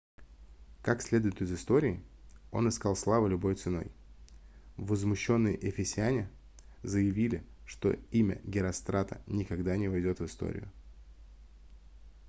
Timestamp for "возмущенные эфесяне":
4.75-6.27